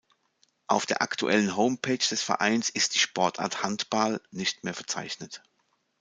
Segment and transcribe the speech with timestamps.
[0.65, 5.43] Auf der aktuellen Homepage des Vereins ist die Sportart Handball nicht mehr verzeichnet.